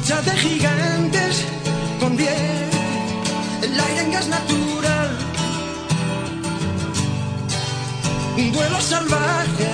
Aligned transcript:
Lucha 0.00 0.22
de 0.22 0.30
gigantes 0.30 1.44
convierte 2.00 2.70
el 3.62 3.78
aire 3.78 4.00
en 4.00 4.12
gas 4.12 4.28
natural. 4.28 5.10
Un 8.38 8.50
duelo 8.50 8.80
salvaje 8.80 9.68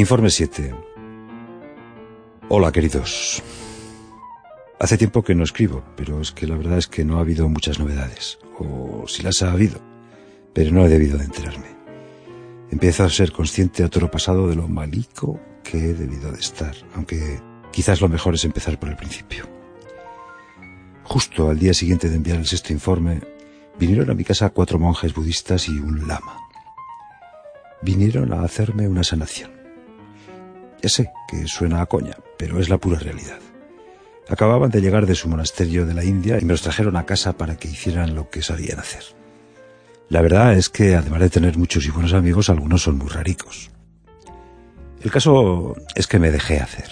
Informe 0.00 0.30
7. 0.30 0.74
Hola, 2.48 2.72
queridos. 2.72 3.42
Hace 4.78 4.96
tiempo 4.96 5.22
que 5.22 5.34
no 5.34 5.44
escribo, 5.44 5.84
pero 5.94 6.22
es 6.22 6.32
que 6.32 6.46
la 6.46 6.56
verdad 6.56 6.78
es 6.78 6.86
que 6.86 7.04
no 7.04 7.18
ha 7.18 7.20
habido 7.20 7.46
muchas 7.50 7.78
novedades. 7.78 8.38
O 8.58 9.04
si 9.06 9.22
las 9.22 9.42
ha 9.42 9.52
habido, 9.52 9.78
pero 10.54 10.72
no 10.72 10.86
he 10.86 10.88
debido 10.88 11.18
de 11.18 11.24
enterarme. 11.24 11.66
Empiezo 12.70 13.04
a 13.04 13.10
ser 13.10 13.30
consciente 13.30 13.84
a 13.84 13.90
toro 13.90 14.10
pasado 14.10 14.48
de 14.48 14.54
lo 14.54 14.68
malico 14.68 15.38
que 15.62 15.90
he 15.90 15.92
debido 15.92 16.32
de 16.32 16.40
estar, 16.40 16.74
aunque 16.94 17.38
quizás 17.70 18.00
lo 18.00 18.08
mejor 18.08 18.36
es 18.36 18.44
empezar 18.46 18.80
por 18.80 18.88
el 18.88 18.96
principio. 18.96 19.44
Justo 21.04 21.50
al 21.50 21.58
día 21.58 21.74
siguiente 21.74 22.08
de 22.08 22.16
enviar 22.16 22.38
el 22.38 22.46
sexto 22.46 22.72
informe, 22.72 23.20
vinieron 23.78 24.08
a 24.08 24.14
mi 24.14 24.24
casa 24.24 24.48
cuatro 24.48 24.78
monjes 24.78 25.12
budistas 25.12 25.68
y 25.68 25.72
un 25.72 26.08
lama. 26.08 26.38
Vinieron 27.82 28.32
a 28.32 28.40
hacerme 28.40 28.88
una 28.88 29.04
sanación. 29.04 29.59
Ya 30.82 30.88
sé 30.88 31.10
que 31.28 31.46
suena 31.46 31.82
a 31.82 31.86
coña, 31.86 32.16
pero 32.38 32.60
es 32.60 32.68
la 32.68 32.78
pura 32.78 32.98
realidad. 32.98 33.38
Acababan 34.28 34.70
de 34.70 34.80
llegar 34.80 35.06
de 35.06 35.14
su 35.14 35.28
monasterio 35.28 35.86
de 35.86 35.94
la 35.94 36.04
India 36.04 36.38
y 36.40 36.44
me 36.44 36.52
los 36.52 36.62
trajeron 36.62 36.96
a 36.96 37.04
casa 37.04 37.36
para 37.36 37.56
que 37.56 37.68
hicieran 37.68 38.14
lo 38.14 38.30
que 38.30 38.42
sabían 38.42 38.78
hacer. 38.78 39.02
La 40.08 40.22
verdad 40.22 40.54
es 40.54 40.68
que, 40.68 40.96
además 40.96 41.20
de 41.20 41.30
tener 41.30 41.58
muchos 41.58 41.84
y 41.84 41.90
buenos 41.90 42.14
amigos, 42.14 42.48
algunos 42.50 42.82
son 42.82 42.98
muy 42.98 43.08
raricos. 43.08 43.70
El 45.02 45.10
caso 45.10 45.76
es 45.94 46.06
que 46.06 46.18
me 46.18 46.30
dejé 46.30 46.60
hacer. 46.60 46.88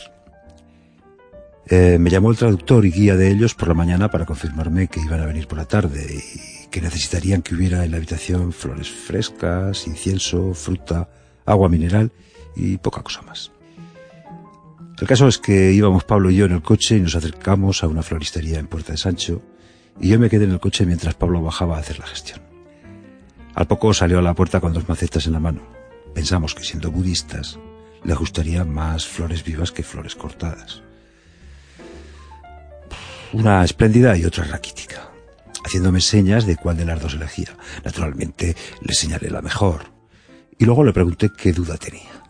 Eh, 1.66 1.98
me 1.98 2.10
llamó 2.10 2.30
el 2.30 2.36
traductor 2.36 2.86
y 2.86 2.90
guía 2.90 3.16
de 3.16 3.30
ellos 3.30 3.54
por 3.54 3.68
la 3.68 3.74
mañana 3.74 4.10
para 4.10 4.24
confirmarme 4.24 4.88
que 4.88 5.00
iban 5.00 5.20
a 5.20 5.26
venir 5.26 5.46
por 5.46 5.58
la 5.58 5.66
tarde 5.66 6.06
y 6.06 6.66
que 6.68 6.80
necesitarían 6.80 7.42
que 7.42 7.54
hubiera 7.54 7.84
en 7.84 7.90
la 7.90 7.98
habitación 7.98 8.52
flores 8.52 8.88
frescas, 8.88 9.86
incienso, 9.86 10.54
fruta, 10.54 11.08
agua 11.44 11.68
mineral 11.68 12.12
y 12.56 12.78
poca 12.78 13.02
cosa 13.02 13.22
más. 13.22 13.52
El 15.00 15.06
caso 15.06 15.28
es 15.28 15.38
que 15.38 15.72
íbamos 15.72 16.02
Pablo 16.02 16.28
y 16.30 16.36
yo 16.36 16.46
en 16.46 16.52
el 16.52 16.62
coche 16.62 16.96
y 16.96 17.00
nos 17.00 17.14
acercamos 17.14 17.84
a 17.84 17.88
una 17.88 18.02
floristería 18.02 18.58
en 18.58 18.66
Puerta 18.66 18.92
de 18.92 18.98
Sancho 18.98 19.42
y 20.00 20.08
yo 20.08 20.18
me 20.18 20.28
quedé 20.28 20.44
en 20.44 20.50
el 20.50 20.60
coche 20.60 20.86
mientras 20.86 21.14
Pablo 21.14 21.40
bajaba 21.40 21.76
a 21.76 21.80
hacer 21.80 22.00
la 22.00 22.06
gestión. 22.06 22.40
Al 23.54 23.68
poco 23.68 23.94
salió 23.94 24.18
a 24.18 24.22
la 24.22 24.34
puerta 24.34 24.60
con 24.60 24.72
dos 24.72 24.88
macetas 24.88 25.26
en 25.26 25.34
la 25.34 25.40
mano. 25.40 25.62
Pensamos 26.14 26.54
que 26.54 26.64
siendo 26.64 26.90
budistas 26.90 27.60
le 28.02 28.14
gustaría 28.14 28.64
más 28.64 29.06
flores 29.06 29.44
vivas 29.44 29.70
que 29.70 29.84
flores 29.84 30.16
cortadas. 30.16 30.82
Una 33.32 33.64
espléndida 33.64 34.16
y 34.16 34.24
otra 34.24 34.44
raquítica, 34.44 35.10
haciéndome 35.64 36.00
señas 36.00 36.44
de 36.44 36.56
cuál 36.56 36.76
de 36.76 36.86
las 36.86 37.00
dos 37.00 37.14
elegía. 37.14 37.56
Naturalmente 37.84 38.56
le 38.80 38.94
señalé 38.94 39.30
la 39.30 39.42
mejor 39.42 39.92
y 40.58 40.64
luego 40.64 40.82
le 40.82 40.92
pregunté 40.92 41.30
qué 41.36 41.52
duda 41.52 41.76
tenía. 41.76 42.27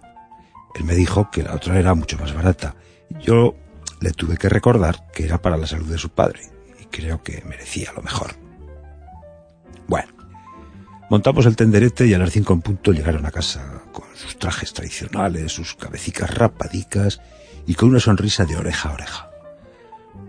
Él 0.79 0.85
me 0.85 0.95
dijo 0.95 1.29
que 1.31 1.43
la 1.43 1.55
otra 1.55 1.79
era 1.79 1.95
mucho 1.95 2.17
más 2.19 2.33
barata. 2.33 2.77
Yo 3.21 3.57
le 4.01 4.13
tuve 4.13 4.37
que 4.37 4.49
recordar 4.49 5.11
que 5.13 5.25
era 5.25 5.43
para 5.43 5.57
la 5.57 5.67
salud 5.67 5.87
de 5.87 5.99
su 5.99 6.11
padre 6.11 6.41
y 6.81 6.85
creo 6.85 7.21
que 7.23 7.43
merecía 7.45 7.93
lo 7.93 8.03
mejor. 8.03 8.37
Bueno, 9.89 10.13
montamos 11.11 11.47
el 11.47 11.57
tenderete 11.57 12.07
y 12.07 12.15
a 12.15 12.19
las 12.19 12.31
cinco 12.31 12.53
en 12.53 12.61
punto 12.61 12.93
llegaron 12.93 13.27
a 13.27 13.33
casa 13.33 13.83
con 13.93 14.05
sus 14.15 14.39
trajes 14.39 14.73
tradicionales, 14.73 15.53
sus 15.53 15.75
cabecicas 15.75 16.33
rapadicas 16.33 17.21
y 17.67 17.75
con 17.75 17.89
una 17.89 18.01
sonrisa 18.01 18.45
de 18.45 18.57
oreja 18.57 18.91
a 18.91 18.93
oreja. 18.93 19.31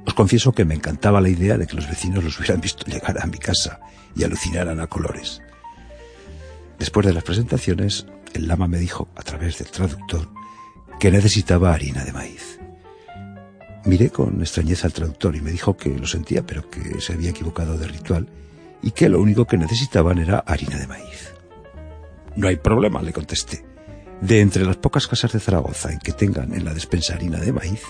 Os 0.07 0.15
confieso 0.15 0.53
que 0.53 0.65
me 0.65 0.73
encantaba 0.73 1.21
la 1.21 1.29
idea 1.29 1.59
de 1.59 1.67
que 1.67 1.75
los 1.75 1.87
vecinos 1.87 2.23
los 2.23 2.39
hubieran 2.39 2.61
visto 2.61 2.85
llegar 2.85 3.21
a 3.21 3.27
mi 3.27 3.37
casa 3.37 3.79
y 4.15 4.23
alucinaran 4.23 4.79
a 4.79 4.87
colores. 4.87 5.43
Después 6.79 7.05
de 7.05 7.13
las 7.13 7.23
presentaciones, 7.23 8.07
el 8.33 8.47
lama 8.47 8.67
me 8.67 8.79
dijo, 8.79 9.09
a 9.15 9.21
través 9.21 9.59
del 9.59 9.69
traductor, 9.69 10.38
que 10.99 11.11
necesitaba 11.11 11.73
harina 11.73 12.03
de 12.03 12.11
maíz. 12.11 12.59
Miré 13.85 14.09
con 14.09 14.41
extrañeza 14.41 14.87
al 14.87 14.93
traductor 14.93 15.35
y 15.35 15.41
me 15.41 15.51
dijo 15.51 15.77
que 15.77 15.97
lo 15.97 16.05
sentía, 16.05 16.45
pero 16.45 16.69
que 16.69 16.99
se 16.99 17.13
había 17.13 17.29
equivocado 17.29 17.77
de 17.77 17.87
ritual 17.87 18.27
y 18.81 18.91
que 18.91 19.09
lo 19.09 19.21
único 19.21 19.45
que 19.45 19.57
necesitaban 19.57 20.19
era 20.19 20.39
harina 20.39 20.77
de 20.77 20.87
maíz. 20.87 21.33
No 22.35 22.47
hay 22.47 22.57
problema, 22.57 23.01
le 23.01 23.13
contesté. 23.13 23.65
De 24.21 24.41
entre 24.41 24.65
las 24.65 24.75
pocas 24.75 25.07
casas 25.07 25.31
de 25.31 25.39
Zaragoza 25.39 25.91
en 25.91 25.99
que 25.99 26.11
tengan 26.11 26.53
en 26.53 26.65
la 26.65 26.73
despensa 26.73 27.13
harina 27.13 27.39
de 27.39 27.53
maíz, 27.53 27.83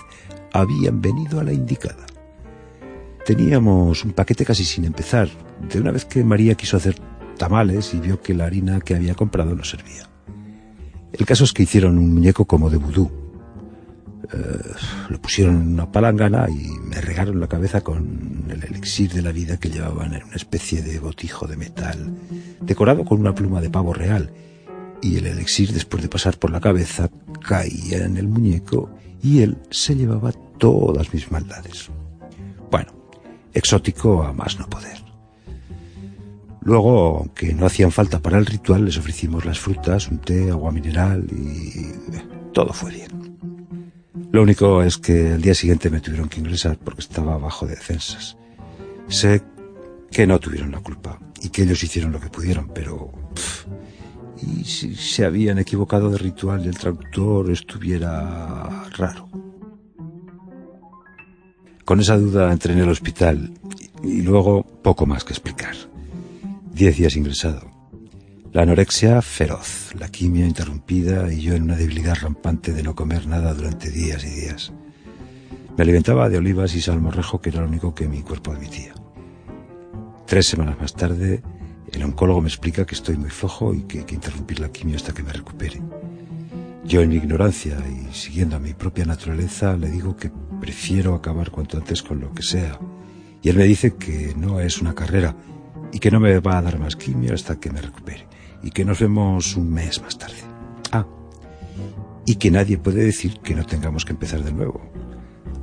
habían 0.52 1.00
venido 1.00 1.40
a 1.40 1.44
la 1.44 1.52
indicada. 1.52 2.06
Teníamos 3.26 4.04
un 4.04 4.12
paquete 4.12 4.44
casi 4.44 4.64
sin 4.64 4.84
empezar, 4.84 5.28
de 5.68 5.80
una 5.80 5.90
vez 5.90 6.04
que 6.04 6.24
María 6.24 6.54
quiso 6.54 6.76
hacer 6.76 6.94
tamales 7.36 7.92
y 7.94 8.00
vio 8.00 8.20
que 8.20 8.34
la 8.34 8.46
harina 8.46 8.80
que 8.80 8.94
había 8.94 9.14
comprado 9.14 9.54
no 9.54 9.64
servía. 9.64 10.08
El 11.12 11.26
caso 11.26 11.44
es 11.44 11.52
que 11.52 11.64
hicieron 11.64 11.98
un 11.98 12.14
muñeco 12.14 12.44
como 12.44 12.70
de 12.70 12.76
vudú. 12.76 13.10
Eh, 14.32 14.72
lo 15.08 15.20
pusieron 15.20 15.56
en 15.56 15.72
una 15.72 15.90
palangana 15.90 16.48
y 16.48 16.68
me 16.84 17.00
regaron 17.00 17.40
la 17.40 17.48
cabeza 17.48 17.80
con 17.80 18.44
el 18.48 18.62
elixir 18.62 19.12
de 19.12 19.22
la 19.22 19.32
vida 19.32 19.58
que 19.58 19.70
llevaban 19.70 20.14
en 20.14 20.22
una 20.22 20.36
especie 20.36 20.82
de 20.82 20.98
botijo 21.00 21.46
de 21.46 21.56
metal, 21.56 22.14
decorado 22.60 23.04
con 23.04 23.20
una 23.20 23.34
pluma 23.34 23.60
de 23.60 23.70
pavo 23.70 23.92
real. 23.92 24.30
Y 25.02 25.16
el 25.16 25.26
elixir, 25.26 25.72
después 25.72 26.02
de 26.02 26.08
pasar 26.08 26.38
por 26.38 26.50
la 26.50 26.60
cabeza, 26.60 27.10
caía 27.40 28.04
en 28.04 28.16
el 28.18 28.28
muñeco 28.28 28.90
y 29.22 29.40
él 29.40 29.58
se 29.70 29.96
llevaba 29.96 30.32
todas 30.58 31.12
mis 31.12 31.30
maldades. 31.30 31.90
Bueno, 32.70 32.92
exótico 33.52 34.22
a 34.22 34.32
más 34.32 34.58
no 34.58 34.68
poder. 34.68 35.09
Luego, 36.70 37.18
aunque 37.18 37.52
no 37.52 37.66
hacían 37.66 37.90
falta 37.90 38.20
para 38.20 38.38
el 38.38 38.46
ritual, 38.46 38.84
les 38.84 38.96
ofrecimos 38.96 39.44
las 39.44 39.58
frutas, 39.58 40.06
un 40.06 40.18
té, 40.18 40.52
agua 40.52 40.70
mineral 40.70 41.26
y 41.32 42.52
todo 42.52 42.72
fue 42.72 42.92
bien. 42.92 43.10
Lo 44.30 44.42
único 44.42 44.80
es 44.80 44.96
que 44.96 45.32
el 45.32 45.42
día 45.42 45.52
siguiente 45.52 45.90
me 45.90 45.98
tuvieron 45.98 46.28
que 46.28 46.38
ingresar 46.38 46.78
porque 46.78 47.00
estaba 47.00 47.36
bajo 47.38 47.66
de 47.66 47.74
defensas. 47.74 48.36
Sé 49.08 49.42
que 50.12 50.28
no 50.28 50.38
tuvieron 50.38 50.70
la 50.70 50.78
culpa 50.78 51.18
y 51.42 51.48
que 51.48 51.64
ellos 51.64 51.82
hicieron 51.82 52.12
lo 52.12 52.20
que 52.20 52.28
pudieron, 52.28 52.68
pero... 52.72 53.10
¿Y 54.40 54.62
si 54.62 54.94
se 54.94 55.24
habían 55.24 55.58
equivocado 55.58 56.08
de 56.08 56.18
ritual 56.18 56.64
y 56.64 56.68
el 56.68 56.78
traductor 56.78 57.50
estuviera 57.50 58.84
raro? 58.96 59.28
Con 61.84 61.98
esa 61.98 62.16
duda 62.16 62.52
entré 62.52 62.74
en 62.74 62.78
el 62.78 62.90
hospital 62.90 63.52
y 64.04 64.22
luego 64.22 64.62
poco 64.84 65.04
más 65.04 65.24
que 65.24 65.32
explicar. 65.32 65.89
Diez 66.80 66.96
días 66.96 67.14
ingresado. 67.14 67.70
La 68.54 68.62
anorexia 68.62 69.20
feroz, 69.20 69.94
la 69.98 70.08
quimio 70.08 70.46
interrumpida 70.46 71.30
y 71.30 71.42
yo 71.42 71.54
en 71.54 71.64
una 71.64 71.76
debilidad 71.76 72.16
rampante 72.18 72.72
de 72.72 72.82
no 72.82 72.94
comer 72.94 73.26
nada 73.26 73.52
durante 73.52 73.90
días 73.90 74.24
y 74.24 74.30
días. 74.30 74.72
Me 75.76 75.82
alimentaba 75.82 76.30
de 76.30 76.38
olivas 76.38 76.74
y 76.74 76.80
salmorrejo, 76.80 77.42
que 77.42 77.50
era 77.50 77.60
lo 77.60 77.68
único 77.68 77.94
que 77.94 78.08
mi 78.08 78.22
cuerpo 78.22 78.52
admitía. 78.52 78.94
Tres 80.26 80.46
semanas 80.46 80.80
más 80.80 80.94
tarde, 80.94 81.42
el 81.92 82.02
oncólogo 82.02 82.40
me 82.40 82.48
explica 82.48 82.86
que 82.86 82.94
estoy 82.94 83.18
muy 83.18 83.28
flojo 83.28 83.74
y 83.74 83.82
que 83.82 83.98
hay 83.98 84.04
que 84.04 84.14
interrumpir 84.14 84.60
la 84.60 84.72
quimio 84.72 84.96
hasta 84.96 85.12
que 85.12 85.22
me 85.22 85.34
recupere. 85.34 85.82
Yo 86.86 87.02
en 87.02 87.10
mi 87.10 87.16
ignorancia 87.16 87.76
y 87.90 88.14
siguiendo 88.14 88.56
a 88.56 88.58
mi 88.58 88.72
propia 88.72 89.04
naturaleza 89.04 89.76
le 89.76 89.90
digo 89.90 90.16
que 90.16 90.32
prefiero 90.62 91.14
acabar 91.14 91.50
cuanto 91.50 91.76
antes 91.76 92.02
con 92.02 92.20
lo 92.20 92.32
que 92.32 92.42
sea. 92.42 92.80
Y 93.42 93.50
él 93.50 93.58
me 93.58 93.64
dice 93.64 93.96
que 93.96 94.34
no 94.34 94.60
es 94.60 94.80
una 94.80 94.94
carrera 94.94 95.36
y 95.92 95.98
que 95.98 96.10
no 96.10 96.20
me 96.20 96.38
va 96.40 96.58
a 96.58 96.62
dar 96.62 96.78
más 96.78 96.96
quimio 96.96 97.34
hasta 97.34 97.58
que 97.58 97.70
me 97.70 97.80
recupere 97.80 98.26
y 98.62 98.70
que 98.70 98.84
nos 98.84 99.00
vemos 99.00 99.56
un 99.56 99.72
mes 99.72 100.00
más 100.02 100.18
tarde. 100.18 100.38
Ah, 100.92 101.06
y 102.26 102.36
que 102.36 102.50
nadie 102.50 102.78
puede 102.78 103.04
decir 103.04 103.40
que 103.40 103.54
no 103.54 103.64
tengamos 103.64 104.04
que 104.04 104.12
empezar 104.12 104.42
de 104.42 104.52
nuevo. 104.52 104.80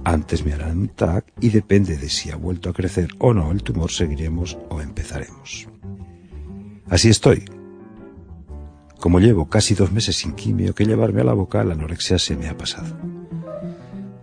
Antes 0.04 0.46
me 0.46 0.54
harán 0.54 0.80
un 0.80 0.88
TAC 0.90 1.26
y 1.42 1.50
depende 1.50 1.98
de 1.98 2.10
si 2.10 2.32
ha 2.32 2.36
vuelto 2.36 2.70
a 2.70 2.74
crecer 2.74 3.10
o 3.20 3.34
no 3.34 3.52
el 3.52 3.64
tumor 3.64 3.92
seguiremos 3.92 4.58
o 4.70 4.82
empezaremos. 4.82 5.68
Así 6.90 7.10
estoy. 7.10 7.46
Como 9.00 9.20
llevo 9.20 9.50
casi 9.50 9.76
dos 9.76 9.92
meses 9.92 10.16
sin 10.16 10.34
quimio 10.34 10.74
que 10.74 10.86
llevarme 10.86 11.22
a 11.22 11.26
la 11.26 11.34
boca, 11.34 11.64
la 11.64 11.74
anorexia 11.74 12.18
se 12.18 12.36
me 12.36 12.48
ha 12.48 12.58
pasado. 12.58 12.98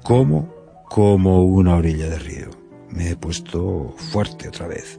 Como, 0.03 0.53
como 0.89 1.45
una 1.45 1.77
orilla 1.77 2.09
de 2.09 2.19
río. 2.19 2.51
Me 2.91 3.11
he 3.11 3.17
puesto 3.17 3.95
fuerte 3.97 4.49
otra 4.49 4.67
vez. 4.67 4.99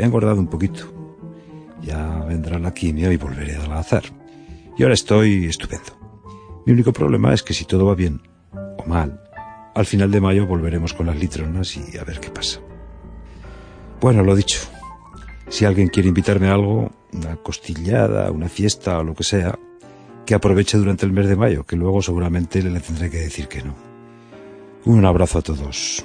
He 0.00 0.04
engordado 0.04 0.40
un 0.40 0.46
poquito. 0.46 0.90
Ya 1.82 2.24
vendrá 2.26 2.58
la 2.58 2.72
quimio 2.72 3.12
y 3.12 3.18
volveré 3.18 3.56
a 3.56 3.58
adelgazar. 3.58 4.04
Y 4.78 4.82
ahora 4.82 4.94
estoy 4.94 5.44
estupendo. 5.44 5.92
Mi 6.64 6.72
único 6.72 6.92
problema 6.92 7.34
es 7.34 7.42
que 7.42 7.52
si 7.52 7.66
todo 7.66 7.84
va 7.84 7.94
bien 7.94 8.22
o 8.78 8.86
mal, 8.86 9.22
al 9.74 9.84
final 9.84 10.10
de 10.10 10.22
mayo 10.22 10.46
volveremos 10.46 10.94
con 10.94 11.06
las 11.06 11.16
litronas 11.16 11.76
y 11.76 11.98
a 11.98 12.04
ver 12.04 12.18
qué 12.18 12.30
pasa. 12.30 12.60
Bueno, 14.00 14.22
lo 14.22 14.34
dicho. 14.34 14.60
Si 15.50 15.66
alguien 15.66 15.88
quiere 15.88 16.08
invitarme 16.08 16.48
a 16.48 16.54
algo, 16.54 16.90
una 17.12 17.36
costillada, 17.36 18.30
una 18.30 18.48
fiesta 18.48 18.98
o 19.00 19.04
lo 19.04 19.14
que 19.14 19.24
sea, 19.24 19.58
que 20.24 20.34
aproveche 20.34 20.78
durante 20.78 21.04
el 21.04 21.12
mes 21.12 21.28
de 21.28 21.36
mayo, 21.36 21.66
que 21.66 21.76
luego 21.76 22.00
seguramente 22.00 22.62
le 22.62 22.80
tendré 22.80 23.10
que 23.10 23.18
decir 23.18 23.48
que 23.48 23.62
no. 23.62 23.74
Un 24.86 25.04
abrazo 25.04 25.40
a 25.40 25.42
todos. 25.42 26.04